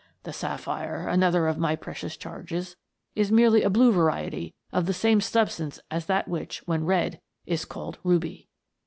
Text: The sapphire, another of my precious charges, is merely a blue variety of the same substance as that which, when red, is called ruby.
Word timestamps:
The 0.23 0.33
sapphire, 0.33 1.07
another 1.07 1.45
of 1.45 1.59
my 1.59 1.75
precious 1.75 2.17
charges, 2.17 2.75
is 3.13 3.31
merely 3.31 3.61
a 3.61 3.69
blue 3.69 3.91
variety 3.91 4.55
of 4.73 4.87
the 4.87 4.95
same 4.95 5.21
substance 5.21 5.79
as 5.91 6.07
that 6.07 6.27
which, 6.27 6.63
when 6.65 6.85
red, 6.85 7.21
is 7.45 7.65
called 7.65 7.99
ruby. 8.03 8.49